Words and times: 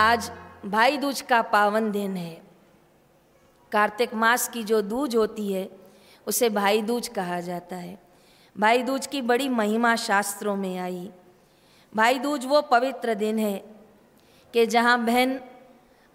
आज 0.00 0.30
भाई 0.66 0.96
दूज 0.96 1.20
का 1.20 1.42
पावन 1.42 1.90
दिन 1.90 2.16
है। 2.16 2.42
कार्तिक 3.72 4.14
मास 4.14 4.48
की 4.48 4.64
जो 4.64 4.82
दूज 4.82 5.16
होती 5.16 5.52
है, 5.52 5.68
उसे 6.26 6.48
भाई 6.48 6.82
दूज 6.82 7.08
कहा 7.08 7.40
जाता 7.40 7.76
है। 7.76 7.98
भाई 8.58 8.82
दूज 8.82 9.06
की 9.06 9.22
बड़ी 9.22 9.48
महिमा 9.48 9.96
शास्त्रों 9.96 10.56
में 10.56 10.78
आई। 10.78 11.10
भाई 11.94 12.18
दूज 12.18 12.46
वो 12.46 12.62
पवित्र 12.62 13.14
दिन 13.14 13.38
है 13.38 13.64
कि 14.54 14.66
जहाँ 14.66 15.04
बहन 15.04 15.40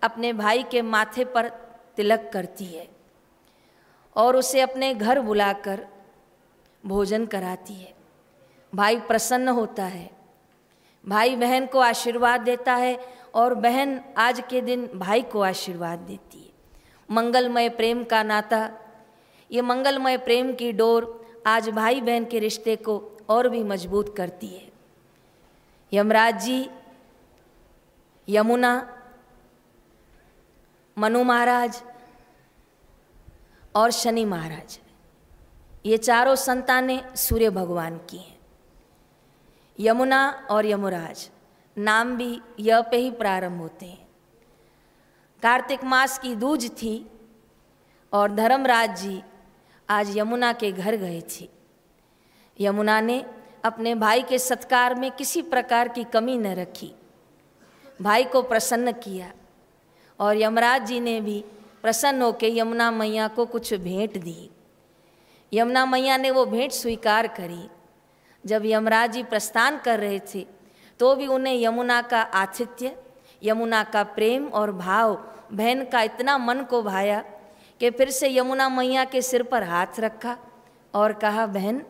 अपने 0.02 0.34
भाई 0.34 0.64
के 0.64 0.82
माथे 0.82 1.26
पर 1.26 1.50
तिलक 1.98 2.30
करती 2.34 2.66
है 2.66 2.88
और 4.16 4.36
उसे 4.36 4.62
अपने 4.62 4.94
घर 4.94 5.20
बुलाकर 5.20 5.88
भोजन 6.86 7.26
कराती 7.26 7.74
है। 7.74 7.94
भाई 8.76 9.00
प्रसन्न 9.00 9.50
होता 9.50 9.86
है। 9.86 10.10
भाई 11.08 11.36
बहन 11.36 11.66
को 11.66 11.80
आशीर्वाद 11.80 12.42
देता 12.42 12.76
है 12.76 13.25
और 13.36 13.54
बहन 13.54 14.00
आज 14.18 14.44
के 14.50 14.62
दिन 14.62 14.90
भाई 14.96 15.22
को 15.22 15.42
आशीर्वाद 15.42 16.00
देती 16.00 16.40
है। 16.40 16.54
मंगलमय 17.10 17.70
प्रेम 17.70 18.04
का 18.04 18.22
नाता, 18.24 18.70
ये 19.52 19.62
मंगलमय 19.62 20.18
प्रेम 20.18 20.54
की 20.54 20.72
डोर 20.72 21.44
आज 21.48 21.70
भाई 21.70 22.02
बहन 22.02 22.26
के 22.26 22.40
रिश्ते 22.40 22.76
को 22.76 22.98
और 23.30 23.50
भी 23.50 23.64
मज़बूत 23.64 24.16
करती 24.18 24.48
है। 24.48 24.72
यमराज 25.92 26.44
जी, 26.44 26.70
यमुना, 28.28 28.74
मनु 30.98 31.24
महाराज 31.24 31.82
और 33.76 33.92
शनि 33.92 34.26
महाराज, 34.26 34.80
ये 35.86 35.98
चारों 35.98 36.36
संतानें 36.36 37.16
सूर्य 37.16 37.50
भगवान 37.50 37.98
की 38.10 38.18
हैं। 38.18 38.38
यमुना 39.80 40.48
और 40.52 40.66
यमुराज 40.66 41.30
नाम 41.78 42.16
भी 42.18 42.42
य 42.60 42.82
पे 42.82 42.98
ही 42.98 43.12
प्रारंभ 43.12 43.62
होते 43.62 43.86
हैं। 43.86 44.08
कार्तिक 45.44 45.84
मास 45.84 46.18
की 46.20 46.36
दूज 46.36 46.70
थी 46.72 47.12
और 48.14 48.32
धर्मराज 48.32 49.02
जी 49.02 49.22
आज 49.90 50.18
यमुना 50.18 50.54
के 50.54 50.72
घर 50.72 50.96
गए 50.96 51.22
थे। 51.22 51.50
यमुना 52.60 53.02
ने 53.02 53.26
अपने 53.66 53.96
भाई 53.96 54.22
के 54.22 54.40
सत्कार 54.40 54.96
में 54.96 55.12
किसी 55.12 55.42
प्रकार 55.42 55.88
की 55.88 56.04
कमी 56.04 56.38
न 56.38 56.48
रखी। 56.48 56.92
भाई 58.02 58.24
को 58.24 58.42
प्रसन्न 58.42 58.92
किया 58.92 59.32
और 60.20 60.38
यमराज 60.38 60.88
जी 60.88 61.00
ने 61.00 61.22
भी 61.22 61.44
प्रसन्न 61.82 62.22
होकर 62.22 62.48
यमुना 62.48 62.92
मैया 62.92 63.28
को 63.28 63.46
कुछ 63.46 63.74
भेंट 63.74 64.18
दी। 64.18 64.50
यमुना 65.54 65.86
मैया 65.86 66.18
ने 66.18 66.32
वो 66.32 66.46
भेंट 66.46 66.72
स्वीकार 66.72 67.28
करी। 67.28 67.70
जब 68.46 68.66
यमराज 68.66 69.12
जी 69.12 69.24
प्रस्थान 69.24 69.78
कर 69.78 70.00
रहे 70.00 70.20
थे 70.20 70.55
तो 71.00 71.16
भी 71.16 71.28
उन्हें 71.28 71.56
यमुना 71.62 72.02
का 72.02 72.22
आतिथ्य, 72.22 72.96
यमुना 73.44 73.84
का 73.84 74.04
प्रेम 74.04 74.48
और 74.48 74.72
भाव 74.72 75.14
बहन 75.54 75.84
का 75.86 76.02
इतना 76.02 76.38
मन 76.38 76.64
को 76.64 76.82
भाया 76.82 77.24
कि 77.82 77.90
फिर 77.90 78.10
से 78.10 78.30
यमुना 78.38 78.68
मैया 78.70 79.04
के 79.06 79.22
सिर 79.22 79.44
पर 79.44 79.64
हाथ 79.64 80.00
रखा 80.00 80.38
और 80.94 81.14
कहा, 81.14 81.46
बहन, 81.46 81.82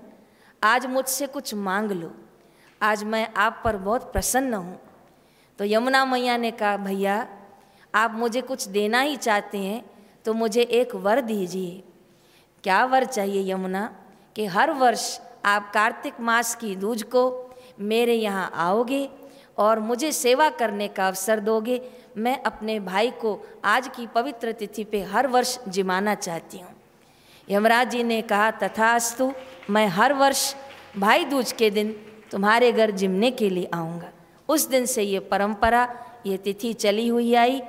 आज 0.64 0.86
मुझसे 0.86 1.28
कुछ 1.28 1.54
मांग 1.54 1.92
लो। 1.92 2.12
आज 2.82 3.04
मैं 3.04 3.28
आप 3.38 3.62
पर 3.64 3.78
बहुत 3.78 4.12
प्रसन्न 4.14 4.54
हूँ। 4.54 4.80
तो 5.60 5.66
यमुना 5.66 6.04
मैया 6.06 6.38
ने 6.38 6.52
कहा, 6.52 6.78
भैया, 6.78 7.28
आप 7.96 8.14
मुझे 8.14 8.42
कुछ 8.42 8.68
देना 8.68 9.02
ही 9.02 9.16
चाहते 9.16 9.58
हैं 9.58 9.84
तो 10.26 10.34
मुझे 10.34 10.62
एक 10.62 10.96
वर 10.96 11.22
दीजिए। 11.22 11.84
क्या 12.64 12.84
वर 12.86 13.06
चाहिए 13.06 13.52
यमुना, 13.52 13.84
कि 14.36 14.46
हर 14.46 14.72
वर्ष 14.72 15.20
आप 15.46 15.72
कार्तिक 15.74 16.20
मास 16.20 16.56
की 16.56 16.76
दूज 16.76 17.04
को 17.04 17.24
मेरे 17.80 18.14
यहाँ 18.14 18.52
आओगे 18.54 19.10
और 19.58 19.80
मुझे 19.80 20.12
सेवा 20.12 20.50
करने 20.50 20.88
का 20.88 21.08
अवसर 21.08 21.40
दोगे। 21.40 21.82
मैं 22.18 22.42
अपने 22.44 22.80
भाई 22.80 23.10
को 23.12 23.40
आज 23.66 23.88
की 23.88 24.08
पवित्र 24.08 24.52
तिथि 24.52 24.84
पे 24.84 25.02
हर 25.04 25.28
वर्ष 25.28 25.58
जिमाना 25.68 26.16
चाहती 26.16 26.58
हूँ। 26.58 26.74
यमराज 27.50 27.90
जी 27.92 28.04
ने 28.04 28.22
कहा, 28.22 28.52
तथास्तु, 28.52 29.32
मैं 29.70 29.88
हर 29.88 30.14
वर्ष 30.14 30.56
भाई 30.98 31.26
दूज 31.26 31.52
के 31.52 31.70
दिन 31.70 31.92
तुम्हारे 32.32 32.72
घर 32.72 32.92
जिमने 32.92 33.32
के 33.32 33.50
लिए 33.50 33.70
आऊँगा। 33.74 34.12
उस 34.50 34.68
दिन 34.68 34.86
से 34.86 35.04
ये 35.04 35.20
परंपरा, 35.20 35.88
ये 36.26 36.38
तिथि 36.38 36.74
चली 36.74 37.08
हुई 37.08 37.34
आई 37.34 37.62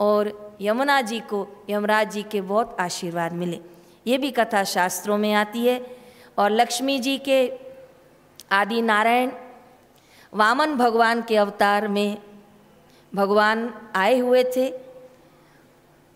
और 0.00 0.56
यमुना 0.60 1.00
जी 1.00 1.20
को, 1.20 1.46
यमराज 1.70 2.12
जी 2.12 2.22
के 2.22 2.40
बहुत 2.40 2.76
आशीर्वाद 2.80 3.32
मिले। 3.32 3.60
ये 4.06 4.18
भी 4.18 4.30
कथा 4.30 4.64
शास्त्रों 4.64 5.18
में 5.18 5.32
आती 5.32 5.66
है 5.66 5.80
और 6.38 6.50
लक्ष्मी 6.50 6.98
जी 6.98 7.16
के 7.18 7.40
आदि 8.52 8.82
नारायण 8.82 9.30
वामन 10.34 10.74
भगवान 10.74 11.22
के 11.22 11.36
अवतार 11.36 11.88
में 11.88 12.18
भगवान 13.14 13.74
आए 13.96 14.18
हुए 14.18 14.44
थे 14.56 14.68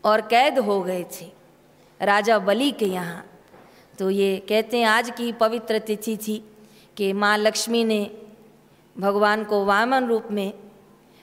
और 0.05 0.21
कैद 0.21 0.59
हो 0.59 0.81
गए 0.83 1.05
थे। 1.05 1.27
राजा 2.01 2.39
बलि 2.39 2.71
के 2.71 2.87
यहाँ। 2.87 3.25
तो 3.99 4.11
ये 4.11 4.37
कहते 4.49 4.79
हैं, 4.79 4.87
आज 4.87 5.11
की 5.11 5.33
पवित्र 5.33 5.79
तिथि 5.79 6.17
थी 6.17 6.45
कि 6.97 7.13
माँ 7.13 7.37
लक्ष्मी 7.39 7.85
ने 7.85 8.11
भगवान 8.99 9.45
को 9.45 9.65
वामन 9.65 10.05
रूप 10.05 10.29
में 10.31 10.53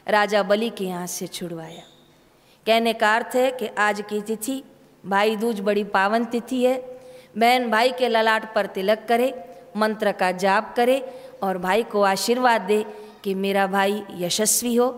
राजा 0.08 0.44
बलि 0.44 0.70
के 0.70 0.86
यहाँ 0.86 1.08
से 1.08 1.28
छुड़वाया। 1.28 1.84
कहने 2.66 2.94
का 2.94 3.16
अर्थ 3.16 3.36
है 3.36 3.52
कि 3.52 3.68
आज 3.68 4.02
की 4.02 4.22
तिथि, 4.22 4.64
भाई 5.06 5.36
दूज 5.36 5.60
बड़ी 5.60 5.84
पावन 5.84 6.26
तिथि 6.26 6.64
है। 6.64 6.78
बहन 7.38 7.72
भाई 7.72 7.92
के 7.92 8.10
ललाट 8.10 8.54
पर 8.56 8.66
तिलक 8.66 9.06
करे 9.08 9.34
मंत्र 9.76 10.12
का 10.12 10.32
जाप 10.32 10.74
करे 10.76 11.00
और 11.44 11.58
भाई 11.58 11.84
को 11.84 12.02
आशीर्वाद 12.04 12.62
दे 12.62 12.86
कि 13.24 13.34
मेरा 13.36 13.68
भाई 13.68 14.04
यशस्वी 14.18 14.76
हो, 14.76 14.90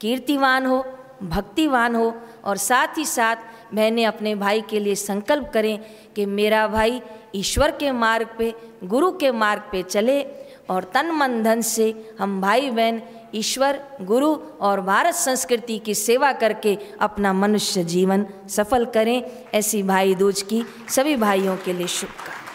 कीर्तिवान 0.00 0.66
हो, 0.66 0.84
भक्तिवान 1.22 1.94
हो 1.94 2.14
और 2.44 2.56
साथ 2.56 2.98
ही 2.98 3.04
साथ 3.04 3.36
बहनें 3.74 4.04
अपने 4.06 4.34
भाई 4.34 4.60
के 4.60 4.80
लिए 4.80 4.94
संकल्प 4.94 5.50
करें 5.54 5.78
कि 6.16 6.26
मेरा 6.26 6.66
भाई 6.68 7.00
ईश्वर 7.34 7.70
के 7.70 7.90
मार्ग 7.92 8.28
पे, 8.38 8.54
गुरु 8.84 9.10
के 9.12 9.30
मार्ग 9.32 9.62
पे 9.72 9.82
चले 9.82 10.22
और 10.70 10.84
तन 10.94 11.10
मन 11.10 11.42
धन 11.42 11.60
से 11.60 12.14
हम 12.18 12.40
भाई 12.40 12.70
बहन, 12.70 13.02
ईश्वर, 13.34 13.80
गुरु 14.02 14.34
और 14.60 14.80
भारत 14.80 15.14
संस्कृति 15.14 15.78
की 15.78 15.94
सेवा 15.94 16.32
करके 16.32 16.76
अपना 17.00 17.32
मनुष्य 17.32 17.84
जीवन 17.84 18.26
सफल 18.48 18.84
करें। 18.84 19.22
ऐसी 19.54 19.82
भाई 19.82 20.14
दूज 20.14 20.42
की 20.42 20.64
सभी 20.88 21.16
भाइयों 21.16 21.56
के 21.56 21.72
लिए 21.72 21.86
शुभकामना 21.86 22.45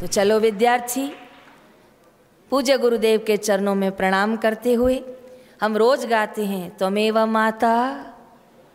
तो 0.00 0.06
चलो 0.06 0.38
विद्यार्थी, 0.38 1.06
पूज्य 2.50 2.76
गुरुदेव 2.78 3.24
के 3.26 3.36
चरणों 3.36 3.74
में 3.74 3.90
प्रणाम 3.96 4.36
करते 4.36 4.72
हुए 4.74 5.02
हम 5.60 5.76
रोज 5.76 6.06
गाते 6.06 6.44
हैं, 6.44 6.76
त्वमेव 6.76 7.18
माता 7.26 7.76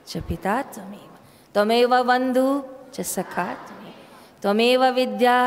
च 0.08 0.18
पिता, 0.18 0.62
त्वमेव 0.62 1.10
त्वमेव 1.54 2.04
बंधु 2.04 2.48
च 2.94 3.02
सखा, 3.02 3.46
त्वमेव 3.54 3.94
त्वमेव 4.42 4.86
विद्या, 4.86 5.38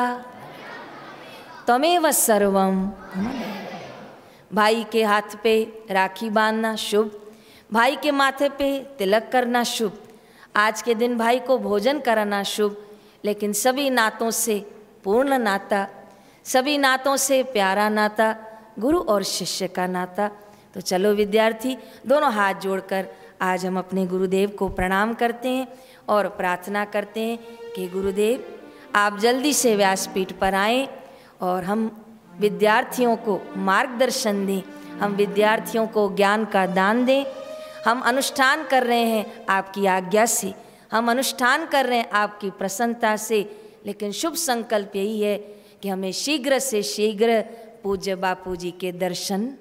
त्वमेव 1.66 2.10
सर्वम 2.10 2.92
भाई 4.54 4.84
के 4.84 5.02
हाथ 5.02 5.36
पे 5.42 5.54
राखी 5.90 6.30
बांधना 6.30 6.74
शुभ, 6.76 7.10
भाई 7.72 7.96
के 7.96 8.10
माथे 8.10 8.48
पे 8.48 8.68
तिलक 8.98 9.30
करना 9.32 9.64
शुभ, 9.64 9.98
आज 10.56 10.82
के 10.82 10.94
दिन 10.94 11.18
भाई 11.18 11.38
को 11.38 11.58
भोजन 11.58 12.00
कराना 12.00 12.42
शुभ, 12.42 12.76
लेकिन 13.24 13.52
सभी 13.52 13.90
नातों 13.90 14.30
से 14.30 14.60
पूर्ण 15.04 15.38
नाता, 15.38 15.86
सभी 16.44 16.78
नातों 16.78 17.16
से 17.16 17.42
प्यारा 17.42 17.88
नाता, 17.88 18.36
गुरु 18.78 18.98
और 18.98 19.22
शिष्य 19.22 19.68
का 19.68 19.86
नाता। 19.86 20.30
तो 20.74 20.80
चलो 20.80 21.12
विद्यार्थी, 21.12 21.76
दोनों 22.06 22.32
हाथ 22.32 22.54
जोड़कर 22.54 23.08
आज 23.42 23.66
हम 23.66 23.78
अपने 23.78 24.06
गुरुदेव 24.06 24.50
को 24.50 24.68
प्रणाम 24.68 25.14
करते 25.14 25.48
हैं 25.48 25.68
और 26.08 26.28
प्रार्थना 26.28 26.84
करते 26.84 27.20
हैं 27.20 27.38
कि 27.76 27.88
गुरुदेव, 27.88 28.44
आप 28.94 29.18
जल्दी 29.18 29.52
से 29.52 29.76
व्यासपीठ 29.76 30.32
पर 30.32 30.54
आएँ 30.54 30.88
और 31.40 31.64
हम 31.64 32.04
विद्यार्थियों 32.38 33.16
को 33.16 33.40
मार्गदर्शन 33.56 34.46
दें, 34.46 34.62
हम 34.98 35.12
विद्यार्थियों 35.12 35.86
को 35.86 36.14
ज्ञान 36.16 36.44
का 36.44 36.66
दान 36.66 37.04
दें। 37.04 37.24
हम 37.86 38.00
अनुष्ठान 38.00 38.64
कर 38.64 38.82
रहे 38.82 39.02
हैं 39.02 39.46
आपकी 39.48 39.86
आज्ञा 39.86 40.26
से, 40.26 40.54
हम 40.92 41.10
अनुष्ठान 41.10 41.66
कर 41.66 41.86
रहे 41.86 41.98
हैं 41.98 42.10
आपकी 42.10 42.50
प्रसन्नता 42.50 43.16
से 43.16 43.61
लेकिन 43.86 44.12
शुभ 44.12 44.34
संकल्प 44.34 44.96
यही 44.96 45.20
है 45.20 45.36
कि 45.82 45.88
हमें 45.88 46.12
शीघ्र 46.12 46.58
से 46.58 46.82
शीघ्र 46.82 47.40
पूज्य 47.82 48.14
बापू 48.24 48.54
जी 48.56 48.70
के 48.80 48.92
दर्शन 48.92 49.52